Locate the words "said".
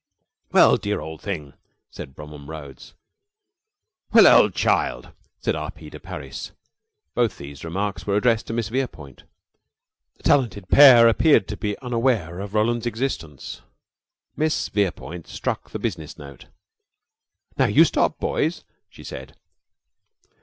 1.91-2.15, 5.41-5.55, 19.03-19.37